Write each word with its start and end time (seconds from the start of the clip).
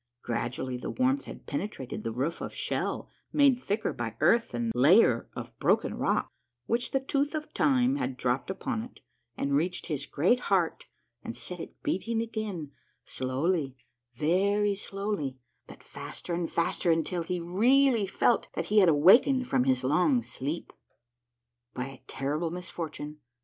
Gradually 0.23 0.77
the 0.77 0.89
warmth 0.89 1.25
had 1.25 1.45
penetrated 1.45 2.03
the 2.03 2.11
roof 2.11 2.41
of 2.41 2.55
shell 2.55 3.07
made 3.31 3.59
thicker 3.59 3.93
by 3.93 4.15
earth 4.19 4.55
and 4.55 4.73
layem 4.73 5.27
of 5.35 5.55
broken 5.59 5.93
rock, 5.93 6.27
which 6.65 6.89
the 6.89 6.99
tooth 6.99 7.35
of 7.35 7.53
time 7.53 7.97
had 7.97 8.17
dropped 8.17 8.49
upon 8.49 8.81
it, 8.81 9.01
and 9.37 9.53
reached 9.55 9.85
his 9.85 10.07
great 10.07 10.39
heart, 10.49 10.87
and 11.21 11.35
set 11.35 11.59
it 11.59 11.83
beating 11.83 12.19
again 12.19 12.71
slowly, 13.05 13.75
very 14.15 14.73
slowly, 14.73 15.37
but 15.67 15.83
faster 15.83 16.33
and 16.33 16.49
faster, 16.49 16.89
until 16.91 17.21
he 17.21 17.39
really 17.39 18.07
felt 18.07 18.47
that 18.53 18.65
he 18.73 18.79
had 18.79 18.89
awakened 18.89 19.45
from 19.45 19.65
his 19.65 19.83
long 19.83 20.23
sleep. 20.23 20.73
By 21.75 21.85
a 21.85 22.01
terrible 22.07 22.49
misfortune. 22.49 23.19